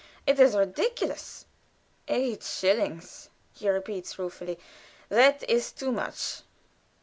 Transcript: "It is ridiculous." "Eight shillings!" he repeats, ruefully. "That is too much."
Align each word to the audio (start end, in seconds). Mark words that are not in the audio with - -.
"It 0.25 0.39
is 0.39 0.55
ridiculous." 0.55 1.45
"Eight 2.07 2.41
shillings!" 2.41 3.29
he 3.53 3.69
repeats, 3.69 4.17
ruefully. 4.17 4.57
"That 5.09 5.47
is 5.47 5.71
too 5.71 5.91
much." 5.91 6.41